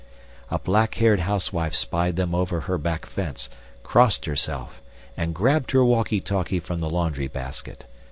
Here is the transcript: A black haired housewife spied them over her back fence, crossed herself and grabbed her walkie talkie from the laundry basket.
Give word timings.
A 0.49 0.57
black 0.57 0.95
haired 0.95 1.19
housewife 1.19 1.75
spied 1.75 2.15
them 2.15 2.33
over 2.33 2.61
her 2.61 2.79
back 2.79 3.05
fence, 3.05 3.51
crossed 3.83 4.25
herself 4.25 4.81
and 5.15 5.35
grabbed 5.35 5.69
her 5.73 5.85
walkie 5.85 6.19
talkie 6.19 6.59
from 6.59 6.79
the 6.79 6.89
laundry 6.89 7.27
basket. 7.27 7.85